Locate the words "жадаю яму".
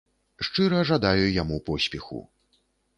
0.91-1.63